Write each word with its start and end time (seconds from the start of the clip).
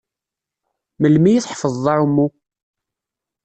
Melmi 1.01 1.31
i 1.33 1.43
tḥefḍeḍ 1.43 1.85
aɛummu? 1.93 2.27